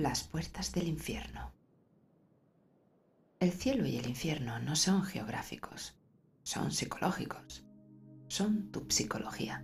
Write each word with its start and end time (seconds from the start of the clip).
Las 0.00 0.24
puertas 0.24 0.72
del 0.72 0.88
infierno. 0.88 1.52
El 3.38 3.52
cielo 3.52 3.84
y 3.84 3.98
el 3.98 4.06
infierno 4.06 4.58
no 4.58 4.74
son 4.74 5.02
geográficos, 5.02 5.94
son 6.42 6.72
psicológicos, 6.72 7.66
son 8.26 8.72
tu 8.72 8.86
psicología. 8.88 9.60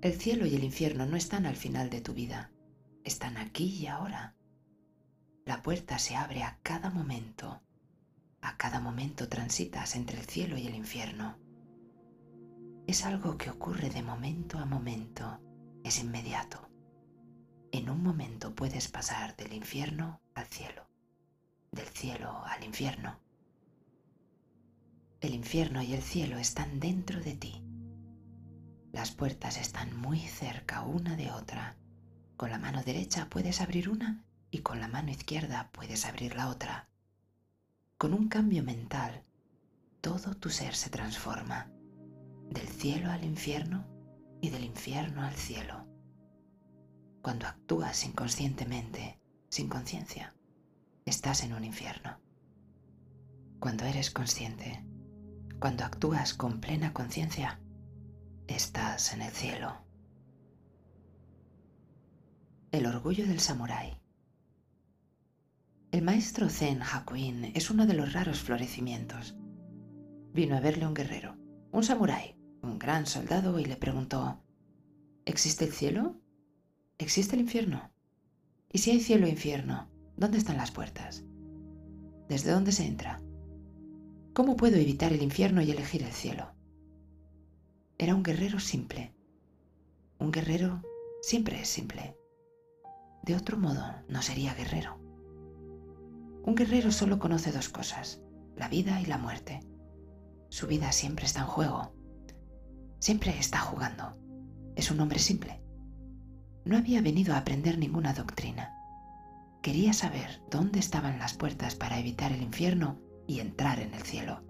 El 0.00 0.14
cielo 0.14 0.46
y 0.46 0.56
el 0.56 0.64
infierno 0.64 1.04
no 1.04 1.14
están 1.14 1.44
al 1.44 1.56
final 1.56 1.90
de 1.90 2.00
tu 2.00 2.14
vida, 2.14 2.52
están 3.04 3.36
aquí 3.36 3.66
y 3.66 3.86
ahora. 3.86 4.34
La 5.44 5.60
puerta 5.60 5.98
se 5.98 6.16
abre 6.16 6.42
a 6.42 6.58
cada 6.62 6.88
momento, 6.88 7.60
a 8.40 8.56
cada 8.56 8.80
momento 8.80 9.28
transitas 9.28 9.94
entre 9.94 10.18
el 10.20 10.24
cielo 10.24 10.56
y 10.56 10.66
el 10.66 10.74
infierno. 10.74 11.36
Es 12.86 13.04
algo 13.04 13.36
que 13.36 13.50
ocurre 13.50 13.90
de 13.90 14.02
momento 14.02 14.56
a 14.58 14.64
momento, 14.64 15.38
es 15.84 16.00
inmediato. 16.00 16.67
En 17.88 17.94
un 17.94 18.02
momento 18.02 18.54
puedes 18.54 18.86
pasar 18.88 19.34
del 19.38 19.54
infierno 19.54 20.20
al 20.34 20.44
cielo, 20.44 20.86
del 21.72 21.86
cielo 21.86 22.44
al 22.44 22.62
infierno. 22.62 23.18
El 25.22 25.32
infierno 25.32 25.80
y 25.80 25.94
el 25.94 26.02
cielo 26.02 26.36
están 26.36 26.80
dentro 26.80 27.18
de 27.22 27.32
ti. 27.32 27.64
Las 28.92 29.12
puertas 29.12 29.56
están 29.56 29.96
muy 29.96 30.20
cerca 30.20 30.82
una 30.82 31.16
de 31.16 31.30
otra. 31.30 31.78
Con 32.36 32.50
la 32.50 32.58
mano 32.58 32.82
derecha 32.82 33.30
puedes 33.30 33.62
abrir 33.62 33.88
una 33.88 34.22
y 34.50 34.58
con 34.58 34.80
la 34.80 34.88
mano 34.88 35.10
izquierda 35.10 35.70
puedes 35.72 36.04
abrir 36.04 36.36
la 36.36 36.50
otra. 36.50 36.90
Con 37.96 38.12
un 38.12 38.28
cambio 38.28 38.62
mental, 38.62 39.24
todo 40.02 40.34
tu 40.34 40.50
ser 40.50 40.74
se 40.74 40.90
transforma, 40.90 41.70
del 42.50 42.68
cielo 42.68 43.10
al 43.10 43.24
infierno 43.24 43.86
y 44.42 44.50
del 44.50 44.64
infierno 44.64 45.22
al 45.22 45.36
cielo 45.36 45.97
cuando 47.22 47.46
actúas 47.46 48.04
inconscientemente, 48.04 49.18
sin 49.48 49.68
conciencia, 49.68 50.34
estás 51.04 51.42
en 51.42 51.52
un 51.52 51.64
infierno. 51.64 52.20
Cuando 53.58 53.84
eres 53.84 54.10
consciente, 54.10 54.84
cuando 55.58 55.84
actúas 55.84 56.34
con 56.34 56.60
plena 56.60 56.92
conciencia, 56.92 57.60
estás 58.46 59.12
en 59.12 59.22
el 59.22 59.32
cielo. 59.32 59.84
El 62.70 62.86
orgullo 62.86 63.26
del 63.26 63.40
samurái. 63.40 63.98
El 65.90 66.02
maestro 66.02 66.48
Zen 66.48 66.82
Hakuin 66.82 67.46
es 67.54 67.70
uno 67.70 67.86
de 67.86 67.94
los 67.94 68.12
raros 68.12 68.40
florecimientos. 68.40 69.36
Vino 70.32 70.56
a 70.56 70.60
verle 70.60 70.86
un 70.86 70.94
guerrero, 70.94 71.36
un 71.72 71.82
samurái, 71.82 72.36
un 72.62 72.78
gran 72.78 73.06
soldado, 73.06 73.58
y 73.58 73.64
le 73.64 73.76
preguntó, 73.76 74.44
¿Existe 75.24 75.64
el 75.64 75.72
cielo? 75.72 76.20
¿Existe 76.98 77.36
el 77.36 77.42
infierno? 77.42 77.92
Y 78.72 78.78
si 78.78 78.90
hay 78.90 79.00
cielo 79.00 79.26
e 79.26 79.30
infierno, 79.30 79.88
¿dónde 80.16 80.36
están 80.36 80.56
las 80.56 80.72
puertas? 80.72 81.22
¿Desde 82.28 82.50
dónde 82.50 82.72
se 82.72 82.86
entra? 82.86 83.22
¿Cómo 84.34 84.56
puedo 84.56 84.76
evitar 84.76 85.12
el 85.12 85.22
infierno 85.22 85.62
y 85.62 85.70
elegir 85.70 86.02
el 86.02 86.12
cielo? 86.12 86.50
Era 87.98 88.16
un 88.16 88.24
guerrero 88.24 88.58
simple. 88.58 89.14
Un 90.18 90.32
guerrero 90.32 90.82
siempre 91.22 91.60
es 91.60 91.68
simple. 91.68 92.16
De 93.22 93.36
otro 93.36 93.58
modo, 93.58 93.84
no 94.08 94.20
sería 94.20 94.54
guerrero. 94.54 94.98
Un 96.44 96.56
guerrero 96.56 96.90
solo 96.90 97.20
conoce 97.20 97.52
dos 97.52 97.68
cosas, 97.68 98.22
la 98.56 98.68
vida 98.68 99.00
y 99.00 99.06
la 99.06 99.18
muerte. 99.18 99.60
Su 100.48 100.66
vida 100.66 100.90
siempre 100.90 101.26
está 101.26 101.42
en 101.42 101.46
juego. 101.46 101.92
Siempre 102.98 103.38
está 103.38 103.60
jugando. 103.60 104.16
Es 104.74 104.90
un 104.90 104.98
hombre 104.98 105.20
simple. 105.20 105.62
No 106.68 106.76
había 106.76 107.00
venido 107.00 107.32
a 107.32 107.38
aprender 107.38 107.78
ninguna 107.78 108.12
doctrina. 108.12 108.74
Quería 109.62 109.94
saber 109.94 110.42
dónde 110.50 110.80
estaban 110.80 111.18
las 111.18 111.32
puertas 111.32 111.74
para 111.74 111.98
evitar 111.98 112.30
el 112.30 112.42
infierno 112.42 113.00
y 113.26 113.40
entrar 113.40 113.80
en 113.80 113.94
el 113.94 114.02
cielo. 114.02 114.42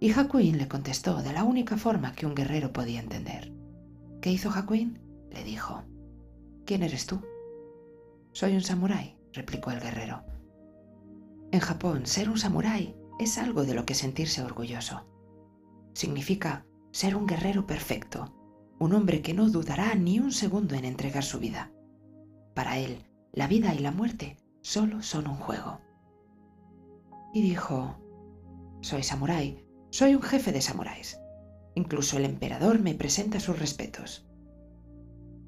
Y 0.00 0.10
Hakuin 0.10 0.58
le 0.58 0.66
contestó 0.66 1.22
de 1.22 1.32
la 1.32 1.44
única 1.44 1.76
forma 1.76 2.12
que 2.12 2.26
un 2.26 2.34
guerrero 2.34 2.72
podía 2.72 2.98
entender. 2.98 3.52
¿Qué 4.20 4.32
hizo 4.32 4.50
Hakuin? 4.50 4.98
Le 5.30 5.44
dijo. 5.44 5.84
¿Quién 6.64 6.82
eres 6.82 7.06
tú? 7.06 7.22
Soy 8.32 8.56
un 8.56 8.62
samurái, 8.62 9.16
replicó 9.32 9.70
el 9.70 9.78
guerrero. 9.78 10.24
En 11.52 11.60
Japón, 11.60 12.06
ser 12.06 12.28
un 12.28 12.38
samurái 12.38 12.96
es 13.20 13.38
algo 13.38 13.62
de 13.62 13.74
lo 13.74 13.86
que 13.86 13.94
sentirse 13.94 14.42
orgulloso. 14.42 15.06
Significa 15.94 16.66
ser 16.90 17.14
un 17.14 17.28
guerrero 17.28 17.64
perfecto, 17.64 18.35
un 18.78 18.92
hombre 18.92 19.22
que 19.22 19.32
no 19.32 19.48
dudará 19.48 19.94
ni 19.94 20.18
un 20.18 20.32
segundo 20.32 20.74
en 20.74 20.84
entregar 20.84 21.24
su 21.24 21.38
vida. 21.38 21.72
Para 22.54 22.78
él, 22.78 22.98
la 23.32 23.46
vida 23.46 23.74
y 23.74 23.78
la 23.78 23.90
muerte 23.90 24.36
solo 24.60 25.02
son 25.02 25.28
un 25.28 25.36
juego. 25.36 25.80
Y 27.32 27.42
dijo, 27.42 27.96
soy 28.82 29.02
samurái, 29.02 29.64
soy 29.90 30.14
un 30.14 30.22
jefe 30.22 30.52
de 30.52 30.60
samuráis. 30.60 31.18
Incluso 31.74 32.16
el 32.16 32.24
emperador 32.24 32.80
me 32.80 32.94
presenta 32.94 33.40
sus 33.40 33.58
respetos. 33.58 34.26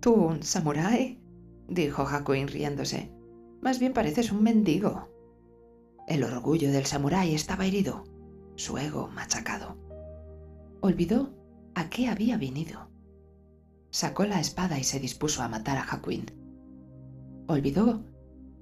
¿Tú 0.01 0.15
un 0.15 0.43
samurái? 0.43 1.23
dijo 1.69 2.03
Hakuin 2.03 2.49
riéndose. 2.49 3.13
Más 3.61 3.79
bien 3.79 3.93
pareces 3.93 4.33
un 4.33 4.43
mendigo. 4.43 5.09
El 6.07 6.25
orgullo 6.25 6.71
del 6.71 6.87
samurái 6.87 7.35
estaba 7.35 7.67
herido, 7.67 8.05
su 8.57 8.79
ego 8.79 9.09
machacado. 9.09 9.77
Olvidó 10.81 11.35
a 11.75 11.91
qué 11.91 12.09
había 12.09 12.39
venido 12.39 12.89
sacó 13.91 14.25
la 14.25 14.41
espada 14.41 14.79
y 14.79 14.85
se 14.85 15.01
dispuso 15.01 15.43
a 15.43 15.49
matar 15.49 15.79
a 15.79 15.83
Hakuin. 15.83 16.27
Olvidó 17.47 18.05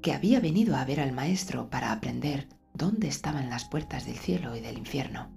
que 0.03 0.13
había 0.13 0.41
venido 0.41 0.77
a 0.77 0.85
ver 0.85 1.01
al 1.01 1.13
maestro 1.13 1.69
para 1.71 1.93
aprender 1.93 2.49
dónde 2.75 3.09
estaban 3.09 3.51
las 3.51 3.65
puertas 3.65 4.07
del 4.07 4.17
cielo 4.17 4.55
y 4.55 4.61
del 4.61 4.79
infierno. 4.79 5.31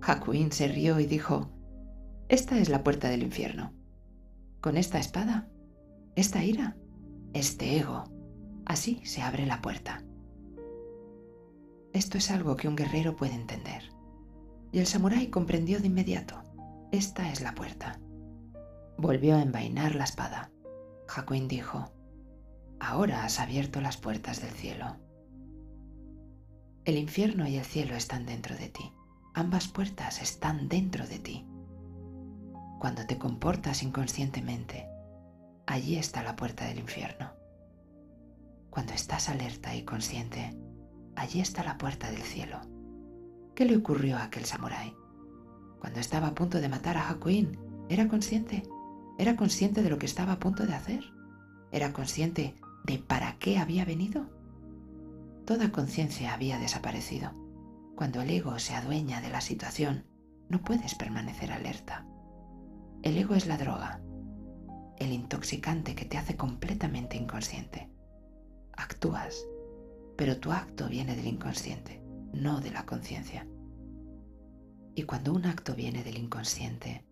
Hakuin 0.00 0.52
se 0.52 0.68
rió 0.68 1.00
y 1.00 1.06
dijo, 1.06 1.50
Esta 2.28 2.58
es 2.58 2.68
la 2.68 2.82
puerta 2.82 3.08
del 3.08 3.22
infierno. 3.22 3.72
Con 4.60 4.76
esta 4.76 4.98
espada, 4.98 5.48
esta 6.16 6.42
ira, 6.44 6.76
este 7.32 7.78
ego, 7.78 8.04
así 8.64 9.00
se 9.04 9.22
abre 9.22 9.46
la 9.46 9.60
puerta. 9.60 10.02
Esto 11.92 12.18
es 12.18 12.30
algo 12.30 12.56
que 12.56 12.68
un 12.68 12.76
guerrero 12.76 13.16
puede 13.16 13.34
entender. 13.34 13.82
Y 14.72 14.78
el 14.78 14.86
samurái 14.86 15.28
comprendió 15.28 15.80
de 15.80 15.86
inmediato, 15.86 16.42
esta 16.92 17.30
es 17.30 17.40
la 17.40 17.54
puerta. 17.54 18.00
Volvió 19.00 19.36
a 19.36 19.42
envainar 19.42 19.94
la 19.94 20.02
espada. 20.02 20.50
Hakuin 21.08 21.46
dijo, 21.46 21.92
Ahora 22.80 23.24
has 23.24 23.38
abierto 23.38 23.80
las 23.80 23.96
puertas 23.96 24.42
del 24.42 24.50
cielo. 24.50 24.96
El 26.84 26.96
infierno 26.96 27.46
y 27.46 27.58
el 27.58 27.64
cielo 27.64 27.94
están 27.94 28.26
dentro 28.26 28.56
de 28.56 28.68
ti. 28.70 28.92
Ambas 29.34 29.68
puertas 29.68 30.20
están 30.20 30.68
dentro 30.68 31.06
de 31.06 31.20
ti. 31.20 31.46
Cuando 32.80 33.06
te 33.06 33.18
comportas 33.18 33.84
inconscientemente, 33.84 34.88
allí 35.68 35.96
está 35.96 36.24
la 36.24 36.34
puerta 36.34 36.64
del 36.64 36.80
infierno. 36.80 37.30
Cuando 38.68 38.94
estás 38.94 39.28
alerta 39.28 39.76
y 39.76 39.84
consciente, 39.84 40.58
allí 41.14 41.40
está 41.40 41.62
la 41.62 41.78
puerta 41.78 42.10
del 42.10 42.22
cielo. 42.22 42.60
¿Qué 43.54 43.64
le 43.64 43.76
ocurrió 43.76 44.16
a 44.16 44.24
aquel 44.24 44.44
samurái? 44.44 44.92
Cuando 45.78 46.00
estaba 46.00 46.26
a 46.26 46.34
punto 46.34 46.60
de 46.60 46.68
matar 46.68 46.96
a 46.96 47.08
Hakuin, 47.08 47.56
¿era 47.88 48.08
consciente? 48.08 48.64
¿Era 49.18 49.34
consciente 49.34 49.82
de 49.82 49.90
lo 49.90 49.98
que 49.98 50.06
estaba 50.06 50.34
a 50.34 50.38
punto 50.38 50.64
de 50.64 50.74
hacer? 50.74 51.04
¿Era 51.72 51.92
consciente 51.92 52.54
de 52.84 52.98
para 52.98 53.36
qué 53.38 53.58
había 53.58 53.84
venido? 53.84 54.30
Toda 55.44 55.72
conciencia 55.72 56.32
había 56.32 56.58
desaparecido. 56.60 57.32
Cuando 57.96 58.22
el 58.22 58.30
ego 58.30 58.60
se 58.60 58.74
adueña 58.74 59.20
de 59.20 59.30
la 59.30 59.40
situación, 59.40 60.06
no 60.48 60.62
puedes 60.62 60.94
permanecer 60.94 61.50
alerta. 61.50 62.06
El 63.02 63.18
ego 63.18 63.34
es 63.34 63.48
la 63.48 63.58
droga, 63.58 64.00
el 64.98 65.12
intoxicante 65.12 65.96
que 65.96 66.04
te 66.04 66.16
hace 66.16 66.36
completamente 66.36 67.16
inconsciente. 67.16 67.90
Actúas, 68.72 69.44
pero 70.16 70.38
tu 70.38 70.52
acto 70.52 70.88
viene 70.88 71.16
del 71.16 71.26
inconsciente, 71.26 72.00
no 72.32 72.60
de 72.60 72.70
la 72.70 72.86
conciencia. 72.86 73.48
Y 74.94 75.02
cuando 75.02 75.32
un 75.32 75.44
acto 75.46 75.74
viene 75.74 76.04
del 76.04 76.18
inconsciente, 76.18 77.07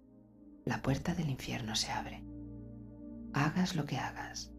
la 0.66 0.82
puerta 0.82 1.14
del 1.14 1.30
infierno 1.30 1.76
se 1.76 1.92
abre. 1.92 2.24
Hagas 3.32 3.76
lo 3.76 3.84
que 3.84 3.98
hagas, 3.98 4.50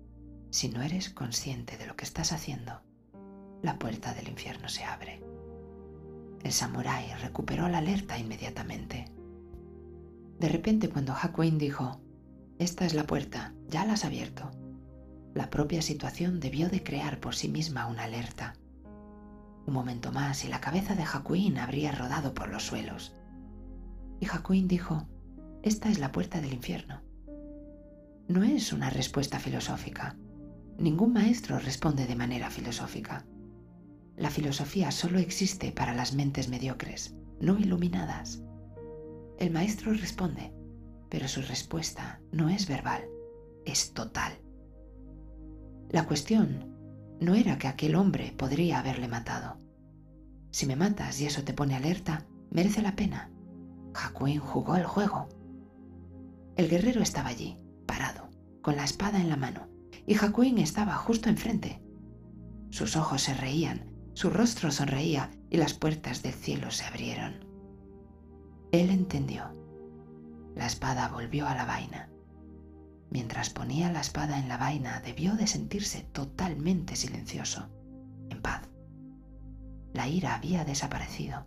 si 0.51 0.69
no 0.69 0.81
eres 0.81 1.09
consciente 1.09 1.77
de 1.77 1.86
lo 1.86 1.98
que 1.98 2.06
estás 2.06 2.31
haciendo, 2.31 2.81
la 3.62 3.77
puerta 3.77 4.13
del 4.13 4.30
infierno 4.30 4.69
se 4.69 4.86
abre. 4.86 5.21
El 6.44 6.54
samurái 6.54 7.13
recuperó 7.21 7.68
la 7.68 7.80
alerta 7.80 8.18
inmediatamente. 8.18 9.12
De 10.39 10.48
repente 10.48 10.88
cuando 10.88 11.12
Hakuin 11.12 11.57
dijo, 11.57 12.00
esta 12.57 12.86
es 12.86 12.94
la 12.94 13.06
puerta, 13.06 13.54
ya 13.68 13.83
la 13.83 13.94
has 13.94 14.06
abierto, 14.06 14.50
la 15.36 15.50
propia 15.50 15.81
situación 15.81 16.39
debió 16.39 16.69
de 16.69 16.83
crear 16.83 17.19
por 17.19 17.36
sí 17.36 17.50
misma 17.50 17.86
una 17.86 18.06
alerta. 18.06 18.54
Un 19.65 19.74
momento 19.74 20.13
más 20.13 20.45
y 20.45 20.48
la 20.48 20.62
cabeza 20.62 20.95
de 20.95 21.04
Hakuin 21.04 21.57
habría 21.57 21.92
rodado 21.92 22.33
por 22.33 22.48
los 22.48 22.63
suelos. 22.63 23.13
Y 24.21 24.25
Hakuin 24.25 24.69
dijo, 24.69 25.06
esta 25.67 25.89
es 25.89 25.99
la 25.99 26.11
puerta 26.11 26.41
del 26.41 26.53
infierno. 26.53 27.01
No 28.27 28.43
es 28.43 28.73
una 28.73 28.89
respuesta 28.89 29.39
filosófica, 29.39 30.17
Ningún 30.77 31.11
maestro 31.11 31.57
responde 31.57 32.05
de 32.05 32.15
manera 32.15 32.51
filosófica. 32.51 33.25
La 34.15 34.29
filosofía 34.29 34.91
solo 34.91 35.17
existe 35.17 35.71
para 35.71 35.95
las 35.95 36.13
mentes 36.13 36.49
mediocres, 36.49 37.15
no 37.39 37.57
iluminadas. 37.57 38.43
El 39.39 39.49
maestro 39.49 39.91
responde, 39.93 40.53
pero 41.09 41.27
su 41.27 41.41
respuesta 41.41 42.21
no 42.31 42.49
es 42.49 42.67
verbal, 42.67 43.05
es 43.65 43.93
total. 43.93 44.33
La 45.89 46.05
cuestión 46.05 46.75
no 47.19 47.33
era 47.33 47.57
que 47.57 47.67
aquel 47.67 47.95
hombre 47.95 48.35
podría 48.37 48.77
haberle 48.77 49.07
matado. 49.07 49.59
Si 50.51 50.67
me 50.67 50.75
matas 50.75 51.19
y 51.21 51.25
eso 51.25 51.43
te 51.43 51.53
pone 51.53 51.75
alerta, 51.75 52.27
merece 52.51 52.83
la 52.83 52.95
pena. 52.95 53.31
Hakuin 53.95 54.39
jugó 54.39 54.75
el 54.75 54.85
juego. 54.85 55.27
El 56.57 56.69
guerrero 56.69 57.04
estaba 57.04 57.30
allí, 57.30 57.59
parado, 57.86 58.31
con 58.63 58.75
la 58.75 58.83
espada 58.83 59.21
en 59.21 59.30
la 59.30 59.38
mano, 59.38 59.68
y 60.07 60.15
Hakuin 60.15 60.57
estaba 60.57 60.95
justo 60.95 61.30
enfrente. 61.30 61.83
Sus 62.71 62.95
ojos 62.95 63.21
se 63.21 63.36
reían, 63.36 63.92
su 64.13 64.31
rostro 64.31 64.71
sonreía 64.71 65.30
y 65.51 65.57
las 65.57 65.75
puertas 65.75 66.24
del 66.24 66.33
cielo 66.33 66.71
se 66.71 66.86
abrieron. 66.86 67.45
Él 68.71 68.89
entendió. 68.89 69.54
La 70.56 70.65
espada 70.65 71.09
volvió 71.09 71.48
a 71.48 71.54
la 71.54 71.65
vaina. 71.65 72.09
Mientras 73.12 73.51
ponía 73.51 73.92
la 73.92 74.01
espada 74.01 74.39
en 74.39 74.50
la 74.50 74.57
vaina, 74.57 75.00
debió 75.01 75.36
de 75.36 75.45
sentirse 75.45 76.01
totalmente 76.12 76.95
silencioso, 76.95 77.69
en 78.31 78.42
paz. 78.42 78.68
La 79.94 80.07
ira 80.07 80.33
había 80.33 80.65
desaparecido. 80.65 81.45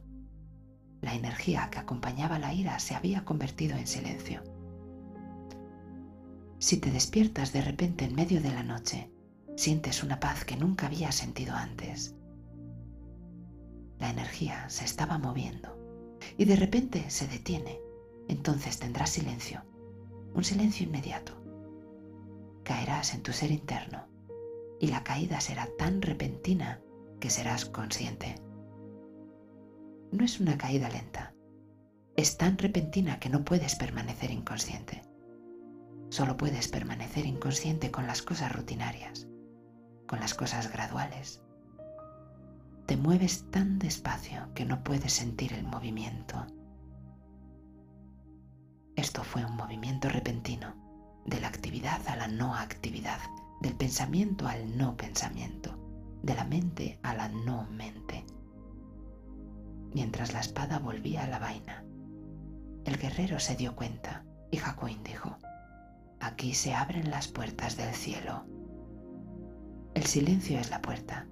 La 1.01 1.15
energía 1.15 1.69
que 1.69 1.81
acompañaba 1.81 2.39
la 2.39 2.55
ira 2.55 2.79
se 2.79 2.95
había 2.95 3.25
convertido 3.25 3.77
en 3.77 3.89
silencio. 3.89 4.43
Si 6.61 6.77
te 6.77 6.93
despiertas 6.93 7.53
de 7.53 7.63
repente 7.63 8.05
en 8.05 8.15
medio 8.15 8.41
de 8.41 8.53
la 8.53 8.63
noche, 8.63 9.11
sientes 9.57 10.05
una 10.05 10.21
paz 10.21 10.45
que 10.45 10.57
nunca 10.57 10.87
habías 10.87 11.17
sentido 11.17 11.55
antes. 11.55 12.15
La 13.99 14.11
energía 14.11 14.69
se 14.69 14.85
estaba 14.85 15.19
moviendo 15.19 15.77
y 16.37 16.45
de 16.45 16.55
repente 16.55 17.11
se 17.11 17.27
detiene. 17.27 17.81
Entonces 18.29 18.79
tendrás 18.79 19.11
silencio, 19.11 19.65
un 20.35 20.45
silencio 20.45 20.87
inmediato 20.87 21.41
caerás 22.71 23.15
en 23.15 23.23
tu 23.23 23.33
ser 23.33 23.51
interno 23.51 24.07
y 24.79 24.87
la 24.87 25.03
caída 25.03 25.41
será 25.41 25.69
tan 25.77 26.03
repentina 26.03 26.81
que 27.19 27.29
serás 27.29 27.65
consciente. 27.65 28.37
No 30.13 30.25
es 30.25 30.39
una 30.39 30.57
caída 30.57 30.89
lenta, 30.89 31.35
es 32.15 32.37
tan 32.37 32.59
repentina 32.59 33.19
que 33.19 33.29
no 33.29 33.45
puedes 33.45 33.75
permanecer 33.75 34.31
inconsciente. 34.31 35.03
Solo 36.11 36.37
puedes 36.37 36.67
permanecer 36.67 37.25
inconsciente 37.25 37.93
con 37.93 38.09
las 38.09 38.21
cosas 38.21 38.51
rutinarias, 38.51 39.29
con 40.09 40.19
las 40.19 40.35
cosas 40.35 40.73
graduales. 40.73 41.41
Te 42.87 42.97
mueves 42.97 43.49
tan 43.53 43.79
despacio 43.79 44.53
que 44.53 44.65
no 44.65 44.83
puedes 44.83 45.13
sentir 45.13 45.53
el 45.53 45.63
movimiento. 45.63 46.49
Esto 48.97 49.23
fue 49.23 49.45
un 49.45 49.55
movimiento 49.55 50.09
repentino 50.09 50.75
de 51.27 51.41
la 51.41 51.47
actividad 51.47 52.01
a 52.09 52.17
la 52.17 52.27
no 52.27 52.57
actividad, 52.57 53.21
del 53.61 53.77
pensamiento 53.77 54.49
al 54.49 54.77
no 54.77 54.97
pensamiento, 54.97 55.79
de 56.25 56.35
la 56.35 56.45
mente 56.45 56.99
a 57.05 57.15
la 57.15 57.29
no 57.29 57.69
mente. 57.71 58.25
Mientras 59.95 60.33
la 60.33 60.41
espada 60.41 60.81
volvía 60.81 61.23
a 61.23 61.29
la 61.29 61.39
vaina, 61.39 61.85
el 62.85 62.97
guerrero 62.97 63.39
se 63.39 63.55
dio 63.55 63.77
cuenta 63.77 64.25
y 64.51 64.57
Jacoín 64.57 65.05
dijo, 65.05 65.39
aquí 66.21 66.55
se 66.55 66.75
abren 66.75 67.11
las 67.11 67.29
puertas 67.29 67.77
del 67.77 67.95
cielo. 67.95 68.45
El 69.95 70.05
silencio 70.05 70.59
es 70.59 70.71
la 70.71 70.81
puerta, 70.81 71.27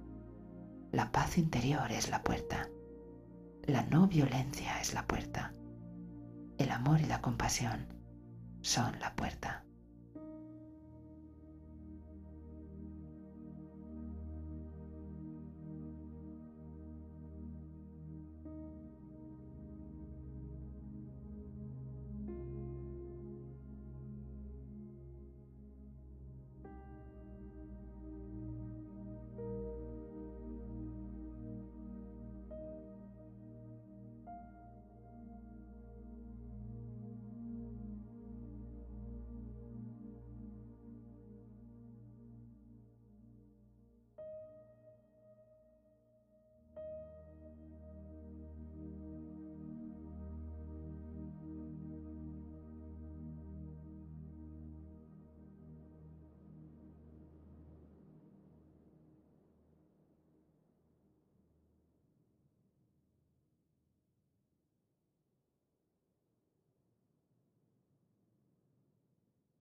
la 0.91 1.11
paz 1.11 1.37
interior 1.37 1.91
es 1.91 2.09
la 2.09 2.23
puerta, 2.23 2.67
la 3.63 3.83
no 3.83 4.07
violencia 4.07 4.81
es 4.81 4.93
la 4.93 5.07
puerta, 5.07 5.53
el 6.57 6.71
amor 6.71 6.99
y 6.99 7.05
la 7.05 7.21
compasión 7.21 7.87
son 8.61 8.99
la 8.99 9.15
puerta. 9.15 9.63